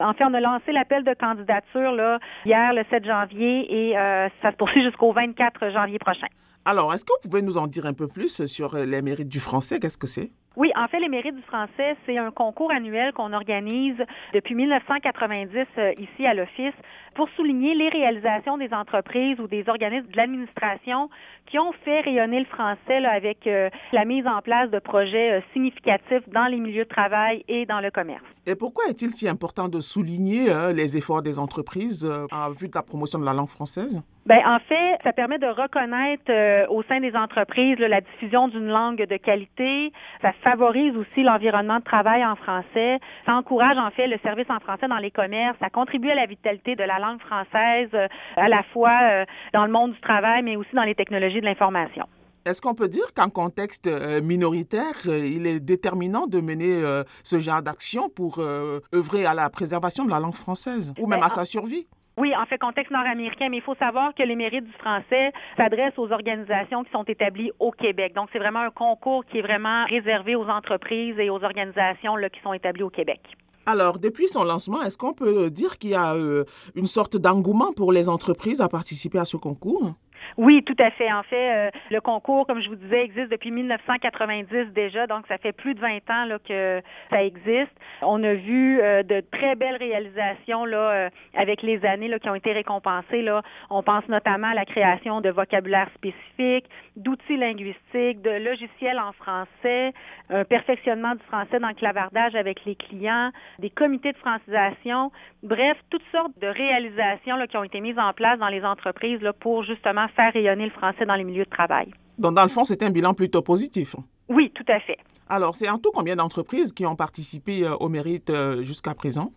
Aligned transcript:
En 0.00 0.12
fait, 0.12 0.24
on 0.24 0.34
a 0.34 0.40
lancé 0.40 0.70
l'appel 0.72 1.02
de 1.02 1.12
candidature 1.14 1.92
là, 1.92 2.18
hier, 2.44 2.72
le 2.72 2.84
7 2.88 3.04
janvier, 3.04 3.66
et 3.68 3.98
euh, 3.98 4.28
ça 4.42 4.52
se 4.52 4.56
poursuit 4.56 4.84
jusqu'au 4.84 5.12
24 5.12 5.70
janvier 5.70 5.98
prochain. 5.98 6.28
Alors, 6.70 6.92
est-ce 6.92 7.02
que 7.02 7.12
vous 7.22 7.30
pouvez 7.30 7.40
nous 7.40 7.56
en 7.56 7.66
dire 7.66 7.86
un 7.86 7.94
peu 7.94 8.06
plus 8.06 8.44
sur 8.44 8.76
les 8.76 9.00
mérites 9.00 9.30
du 9.30 9.40
français? 9.40 9.80
Qu'est-ce 9.80 9.96
que 9.96 10.06
c'est? 10.06 10.30
Oui, 10.54 10.70
en 10.76 10.86
fait, 10.86 11.00
les 11.00 11.08
mérites 11.08 11.34
du 11.34 11.42
français, 11.42 11.96
c'est 12.04 12.18
un 12.18 12.30
concours 12.30 12.70
annuel 12.70 13.14
qu'on 13.14 13.32
organise 13.32 13.96
depuis 14.34 14.54
1990 14.54 15.56
euh, 15.78 15.92
ici 15.98 16.26
à 16.26 16.34
l'Office 16.34 16.74
pour 17.14 17.28
souligner 17.36 17.74
les 17.74 17.88
réalisations 17.88 18.58
des 18.58 18.70
entreprises 18.74 19.40
ou 19.40 19.46
des 19.46 19.66
organismes 19.66 20.08
de 20.08 20.16
l'administration 20.18 21.08
qui 21.46 21.58
ont 21.58 21.72
fait 21.84 22.00
rayonner 22.00 22.40
le 22.40 22.44
français 22.44 23.00
là, 23.00 23.12
avec 23.12 23.46
euh, 23.46 23.70
la 23.92 24.04
mise 24.04 24.26
en 24.26 24.42
place 24.42 24.70
de 24.70 24.78
projets 24.78 25.38
euh, 25.38 25.40
significatifs 25.54 26.28
dans 26.28 26.46
les 26.48 26.58
milieux 26.58 26.84
de 26.84 26.88
travail 26.88 27.44
et 27.48 27.64
dans 27.64 27.80
le 27.80 27.90
commerce. 27.90 28.24
Et 28.44 28.56
pourquoi 28.56 28.88
est-il 28.88 29.10
si 29.10 29.26
important 29.26 29.68
de 29.68 29.80
souligner 29.80 30.52
les 30.74 30.96
efforts 30.96 31.22
des 31.22 31.38
entreprises 31.38 32.10
en 32.32 32.50
vue 32.50 32.68
de 32.68 32.74
la 32.74 32.82
promotion 32.82 33.18
de 33.18 33.24
la 33.24 33.32
langue 33.32 33.48
française? 33.48 34.02
Ben 34.28 34.42
en 34.46 34.58
fait, 34.58 34.98
ça 35.04 35.14
permet 35.14 35.38
de 35.38 35.46
reconnaître 35.46 36.30
au 36.68 36.82
sein 36.82 37.00
des 37.00 37.16
entreprises 37.16 37.78
la 37.78 38.02
diffusion 38.02 38.48
d'une 38.48 38.68
langue 38.68 39.02
de 39.06 39.16
qualité. 39.16 39.90
Ça 40.20 40.32
favorise 40.44 40.94
aussi 40.96 41.22
l'environnement 41.22 41.78
de 41.78 41.84
travail 41.84 42.22
en 42.22 42.36
français. 42.36 42.98
Ça 43.24 43.32
encourage 43.32 43.78
en 43.78 43.90
fait 43.90 44.06
le 44.06 44.18
service 44.18 44.44
en 44.50 44.60
français 44.60 44.86
dans 44.86 44.98
les 44.98 45.10
commerces. 45.10 45.56
Ça 45.60 45.70
contribue 45.70 46.10
à 46.10 46.14
la 46.14 46.26
vitalité 46.26 46.76
de 46.76 46.82
la 46.82 46.98
langue 46.98 47.20
française, 47.20 47.88
euh, 47.94 48.06
à 48.36 48.50
la 48.50 48.62
fois 48.74 48.92
euh, 49.02 49.24
dans 49.54 49.64
le 49.64 49.72
monde 49.72 49.92
du 49.92 50.00
travail, 50.02 50.42
mais 50.42 50.56
aussi 50.56 50.74
dans 50.74 50.82
les 50.82 50.94
technologies 50.94 51.40
de 51.40 51.46
l'information. 51.46 52.04
Est-ce 52.44 52.60
qu'on 52.60 52.74
peut 52.74 52.88
dire 52.88 53.14
qu'en 53.14 53.30
contexte 53.30 53.86
euh, 53.86 54.20
minoritaire, 54.20 55.06
il 55.06 55.46
est 55.46 55.60
déterminant 55.60 56.26
de 56.26 56.40
mener 56.40 56.82
ce 57.24 57.38
genre 57.38 57.62
d'action 57.62 58.10
pour 58.10 58.40
œuvrer 58.40 59.24
à 59.24 59.32
la 59.32 59.48
préservation 59.48 60.04
de 60.04 60.10
la 60.10 60.20
langue 60.20 60.34
française 60.34 60.92
ou 60.98 61.06
même 61.06 61.20
ben, 61.20 61.26
à 61.26 61.30
sa 61.30 61.46
survie? 61.46 61.86
Oui, 62.18 62.34
en 62.34 62.46
fait, 62.46 62.58
contexte 62.58 62.90
nord-américain, 62.90 63.46
mais 63.48 63.58
il 63.58 63.62
faut 63.62 63.76
savoir 63.76 64.12
que 64.12 64.24
les 64.24 64.34
mérites 64.34 64.64
du 64.64 64.72
français 64.72 65.32
s'adressent 65.56 65.98
aux 65.98 66.10
organisations 66.10 66.82
qui 66.82 66.90
sont 66.90 67.04
établies 67.04 67.52
au 67.60 67.70
Québec. 67.70 68.12
Donc, 68.16 68.28
c'est 68.32 68.40
vraiment 68.40 68.58
un 68.58 68.70
concours 68.70 69.24
qui 69.24 69.38
est 69.38 69.42
vraiment 69.42 69.84
réservé 69.84 70.34
aux 70.34 70.48
entreprises 70.48 71.16
et 71.20 71.30
aux 71.30 71.44
organisations 71.44 72.16
qui 72.16 72.40
sont 72.42 72.52
établies 72.52 72.82
au 72.82 72.90
Québec. 72.90 73.20
Alors, 73.66 74.00
depuis 74.00 74.26
son 74.26 74.42
lancement, 74.42 74.82
est-ce 74.82 74.98
qu'on 74.98 75.12
peut 75.12 75.48
dire 75.48 75.78
qu'il 75.78 75.90
y 75.90 75.94
a 75.94 76.14
euh, 76.14 76.44
une 76.74 76.86
sorte 76.86 77.16
d'engouement 77.16 77.72
pour 77.72 77.92
les 77.92 78.08
entreprises 78.08 78.60
à 78.60 78.68
participer 78.68 79.18
à 79.18 79.24
ce 79.24 79.36
concours? 79.36 79.94
Oui, 80.38 80.62
tout 80.62 80.76
à 80.78 80.92
fait. 80.92 81.12
En 81.12 81.24
fait, 81.24 81.66
euh, 81.66 81.70
le 81.90 82.00
concours, 82.00 82.46
comme 82.46 82.62
je 82.62 82.68
vous 82.68 82.76
disais, 82.76 83.02
existe 83.02 83.28
depuis 83.28 83.50
1990 83.50 84.72
déjà, 84.72 85.08
donc 85.08 85.26
ça 85.26 85.36
fait 85.36 85.50
plus 85.50 85.74
de 85.74 85.80
20 85.80 85.96
ans 86.10 86.24
là, 86.26 86.38
que 86.38 86.80
ça 87.10 87.24
existe. 87.24 87.72
On 88.02 88.22
a 88.22 88.34
vu 88.34 88.80
euh, 88.80 89.02
de 89.02 89.20
très 89.32 89.56
belles 89.56 89.74
réalisations 89.74 90.64
là, 90.64 90.78
euh, 90.78 91.10
avec 91.34 91.62
les 91.62 91.84
années 91.84 92.06
là, 92.06 92.20
qui 92.20 92.30
ont 92.30 92.36
été 92.36 92.52
récompensées. 92.52 93.22
Là. 93.22 93.42
On 93.68 93.82
pense 93.82 94.06
notamment 94.08 94.46
à 94.46 94.54
la 94.54 94.64
création 94.64 95.20
de 95.20 95.28
vocabulaire 95.28 95.90
spécifique, 95.96 96.66
d'outils 96.94 97.36
linguistiques, 97.36 98.22
de 98.22 98.30
logiciels 98.30 99.00
en 99.00 99.10
français, 99.14 99.92
un 100.30 100.44
perfectionnement 100.44 101.16
du 101.16 101.22
français 101.24 101.58
dans 101.58 101.68
le 101.68 101.74
clavardage 101.74 102.36
avec 102.36 102.64
les 102.64 102.76
clients, 102.76 103.30
des 103.58 103.70
comités 103.70 104.12
de 104.12 104.18
francisation, 104.18 105.10
bref, 105.42 105.76
toutes 105.90 106.06
sortes 106.12 106.38
de 106.40 106.46
réalisations 106.46 107.34
là, 107.34 107.48
qui 107.48 107.56
ont 107.56 107.64
été 107.64 107.80
mises 107.80 107.98
en 107.98 108.12
place 108.12 108.38
dans 108.38 108.48
les 108.48 108.64
entreprises 108.64 109.20
là, 109.20 109.32
pour 109.32 109.64
justement 109.64 110.06
faire 110.14 110.27
rayonner 110.30 110.64
le 110.64 110.70
français 110.70 111.06
dans 111.06 111.14
les 111.14 111.24
milieux 111.24 111.44
de 111.44 111.50
travail. 111.50 111.90
Donc, 112.18 112.34
dans 112.34 112.42
le 112.42 112.48
fond, 112.48 112.64
c'est 112.64 112.82
un 112.82 112.90
bilan 112.90 113.14
plutôt 113.14 113.42
positif. 113.42 113.94
Oui, 114.28 114.50
tout 114.54 114.64
à 114.68 114.80
fait. 114.80 114.98
Alors, 115.28 115.54
c'est 115.54 115.68
en 115.68 115.78
tout 115.78 115.90
combien 115.92 116.16
d'entreprises 116.16 116.72
qui 116.72 116.84
ont 116.86 116.96
participé 116.96 117.64
euh, 117.64 117.74
au 117.76 117.88
mérite 117.88 118.30
euh, 118.30 118.62
jusqu'à 118.62 118.94
présent? 118.94 119.30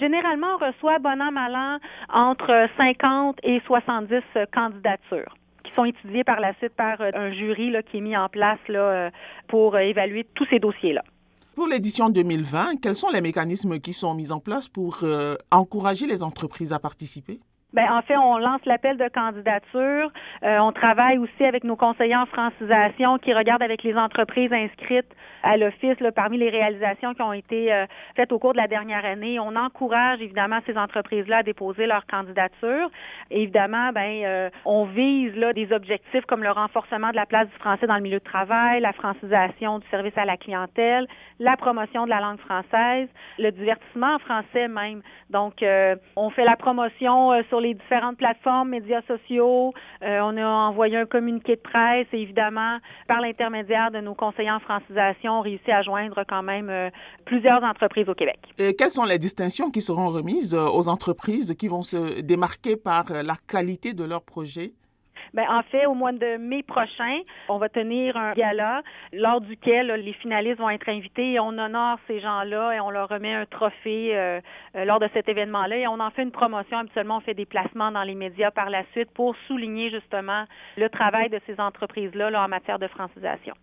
Généralement, 0.00 0.54
on 0.54 0.66
reçoit, 0.66 0.98
bon 0.98 1.20
an, 1.20 1.30
mal 1.30 1.54
an, 1.54 1.78
entre 2.12 2.68
50 2.76 3.38
et 3.42 3.60
70 3.66 4.14
candidatures 4.52 5.36
qui 5.64 5.72
sont 5.74 5.84
étudiées 5.84 6.24
par 6.24 6.40
la 6.40 6.54
suite 6.54 6.74
par 6.74 7.00
euh, 7.00 7.10
un 7.14 7.32
jury 7.32 7.70
là, 7.70 7.82
qui 7.82 7.98
est 7.98 8.00
mis 8.00 8.16
en 8.16 8.28
place 8.28 8.58
là, 8.68 9.10
pour 9.48 9.78
évaluer 9.78 10.26
tous 10.34 10.46
ces 10.50 10.58
dossiers-là. 10.58 11.02
Pour 11.54 11.66
l'édition 11.66 12.08
2020, 12.08 12.80
quels 12.80 12.94
sont 12.94 13.10
les 13.10 13.20
mécanismes 13.20 13.78
qui 13.78 13.92
sont 13.92 14.14
mis 14.14 14.32
en 14.32 14.40
place 14.40 14.68
pour 14.68 15.04
encourager 15.50 16.06
les 16.06 16.22
entreprises 16.22 16.72
à 16.72 16.78
participer? 16.78 17.40
Ben, 17.74 17.90
en 17.90 18.02
fait, 18.02 18.16
on 18.18 18.36
lance 18.36 18.60
l'appel 18.66 18.98
de 18.98 19.08
candidature. 19.08 20.10
Euh, 20.42 20.58
on 20.58 20.72
travaille 20.72 21.16
aussi 21.16 21.44
avec 21.44 21.64
nos 21.64 21.76
conseillers 21.76 22.16
en 22.16 22.26
francisation 22.26 23.16
qui 23.18 23.32
regardent 23.32 23.62
avec 23.62 23.82
les 23.82 23.96
entreprises 23.96 24.52
inscrites 24.52 25.10
à 25.42 25.56
l'office 25.56 25.96
parmi 26.14 26.36
les 26.36 26.50
réalisations 26.50 27.14
qui 27.14 27.22
ont 27.22 27.32
été 27.32 27.72
euh, 27.72 27.86
faites 28.14 28.30
au 28.30 28.38
cours 28.38 28.52
de 28.52 28.58
la 28.58 28.68
dernière 28.68 29.04
année. 29.04 29.40
On 29.40 29.56
encourage 29.56 30.20
évidemment 30.20 30.58
ces 30.66 30.76
entreprises-là 30.76 31.38
à 31.38 31.42
déposer 31.42 31.86
leur 31.86 32.06
candidature. 32.06 32.90
évidemment, 33.30 33.90
ben, 33.92 34.22
euh, 34.22 34.50
on 34.66 34.84
vise 34.84 35.34
là 35.36 35.54
des 35.54 35.72
objectifs 35.72 36.26
comme 36.26 36.42
le 36.42 36.50
renforcement 36.50 37.10
de 37.10 37.16
la 37.16 37.26
place 37.26 37.48
du 37.48 37.56
français 37.56 37.86
dans 37.86 37.96
le 37.96 38.02
milieu 38.02 38.18
de 38.18 38.24
travail, 38.24 38.80
la 38.82 38.92
francisation 38.92 39.78
du 39.78 39.88
service 39.88 40.16
à 40.16 40.26
la 40.26 40.36
clientèle, 40.36 41.06
la 41.40 41.56
promotion 41.56 42.04
de 42.04 42.10
la 42.10 42.20
langue 42.20 42.38
française, 42.40 43.08
le 43.38 43.50
divertissement 43.50 44.16
en 44.16 44.18
français 44.18 44.68
même. 44.68 45.00
Donc, 45.30 45.64
on 46.16 46.30
fait 46.30 46.44
la 46.44 46.56
promotion 46.56 47.42
sur 47.48 47.61
les 47.62 47.74
différentes 47.74 48.18
plateformes, 48.18 48.70
médias 48.70 49.02
sociaux. 49.02 49.72
Euh, 50.02 50.20
on 50.22 50.36
a 50.36 50.44
envoyé 50.44 50.96
un 50.96 51.06
communiqué 51.06 51.56
de 51.56 51.60
presse 51.60 52.06
et 52.12 52.20
évidemment, 52.20 52.78
par 53.08 53.20
l'intermédiaire 53.20 53.90
de 53.90 54.00
nos 54.00 54.14
conseillers 54.14 54.50
en 54.50 54.60
francisation, 54.60 55.38
on 55.38 55.40
réussit 55.40 55.68
à 55.68 55.82
joindre 55.82 56.24
quand 56.28 56.42
même 56.42 56.68
euh, 56.68 56.90
plusieurs 57.24 57.62
entreprises 57.62 58.08
au 58.08 58.14
Québec. 58.14 58.38
Quelles 58.56 58.90
sont 58.90 59.04
les 59.04 59.18
distinctions 59.18 59.70
qui 59.70 59.80
seront 59.80 60.08
remises 60.08 60.54
euh, 60.54 60.66
aux 60.66 60.88
entreprises 60.88 61.54
qui 61.58 61.68
vont 61.68 61.82
se 61.82 62.20
démarquer 62.20 62.76
par 62.76 63.04
la 63.10 63.34
qualité 63.46 63.94
de 63.94 64.04
leurs 64.04 64.22
projets? 64.22 64.72
Ben, 65.34 65.46
en 65.48 65.62
fait, 65.62 65.86
au 65.86 65.94
mois 65.94 66.12
de 66.12 66.36
mai 66.36 66.62
prochain, 66.62 67.20
on 67.48 67.58
va 67.58 67.68
tenir 67.68 68.16
un 68.16 68.32
gala 68.32 68.82
lors 69.12 69.40
duquel 69.40 69.86
les 69.88 70.12
finalistes 70.14 70.58
vont 70.58 70.68
être 70.70 70.88
invités 70.88 71.32
et 71.32 71.40
on 71.40 71.56
honore 71.58 71.98
ces 72.06 72.20
gens-là 72.20 72.72
et 72.72 72.80
on 72.80 72.90
leur 72.90 73.08
remet 73.08 73.32
un 73.34 73.46
trophée 73.46 74.14
euh, 74.14 74.40
euh, 74.76 74.84
lors 74.84 75.00
de 75.00 75.08
cet 75.14 75.28
événement-là 75.28 75.76
et 75.76 75.86
on 75.86 76.00
en 76.00 76.10
fait 76.10 76.22
une 76.22 76.32
promotion. 76.32 76.78
Habituellement, 76.78 77.18
on 77.18 77.20
fait 77.20 77.34
des 77.34 77.46
placements 77.46 77.90
dans 77.90 78.02
les 78.02 78.14
médias 78.14 78.50
par 78.50 78.68
la 78.68 78.84
suite 78.92 79.10
pour 79.12 79.34
souligner 79.46 79.90
justement 79.90 80.44
le 80.76 80.88
travail 80.88 81.30
de 81.30 81.40
ces 81.46 81.58
entreprises-là 81.58 82.30
là, 82.30 82.44
en 82.44 82.48
matière 82.48 82.78
de 82.78 82.88
francisation. 82.88 83.54